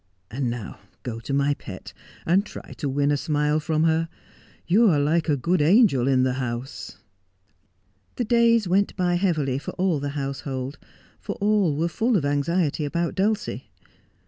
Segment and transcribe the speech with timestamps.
[0.31, 1.93] And now go to my pet,
[2.25, 4.09] and try to win a smile from her.
[4.65, 6.97] You are like a good angel in the house.'
[8.15, 10.79] The days went by heavily for all the household,
[11.19, 13.69] for all were full of anxiety about Dulcie.